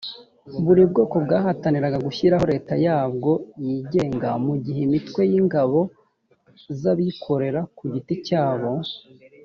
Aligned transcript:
buri 0.63 0.83
bwoko 0.91 1.15
bwahataniraga 1.25 1.97
gushyiraho 2.05 2.45
leta 2.53 2.73
yabwo 2.85 3.31
yigenga 3.65 4.29
mu 4.45 4.53
gihe 4.63 4.79
imitwe 4.87 5.21
y’ingabo 5.31 5.79
z’abikorera 6.79 7.61
ku 7.77 7.83
giti 7.93 8.15
cyabo 8.27 8.71